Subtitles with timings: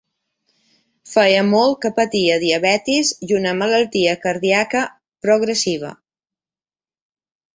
[1.15, 4.83] Feia molt que patia diabetis i una malaltia cardíaca
[5.27, 5.95] progressiva.